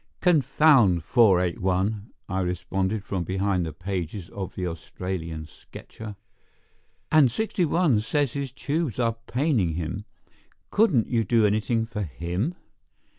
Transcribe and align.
"Confound 0.19 1.03
481" 1.03 2.09
I 2.27 2.39
responded 2.39 3.03
from 3.03 3.23
behind 3.23 3.63
the 3.67 3.71
pages 3.71 4.31
of 4.31 4.55
the 4.55 4.65
Australian 4.65 5.45
Sketcher. 5.45 6.15
"And 7.11 7.29
61 7.29 7.99
says 7.99 8.33
his 8.33 8.51
tubes 8.51 8.97
are 8.99 9.17
paining 9.27 9.73
him. 9.75 10.05
Couldn't 10.71 11.05
you 11.05 11.23
do 11.23 11.45
anything 11.45 11.85
for 11.85 12.01
him?" 12.01 12.55